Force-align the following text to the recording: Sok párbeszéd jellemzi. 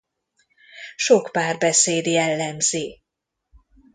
Sok 0.95 1.31
párbeszéd 1.31 2.05
jellemzi. 2.05 3.01